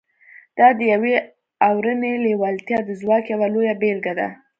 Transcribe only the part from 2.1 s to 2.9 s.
لېوالتیا د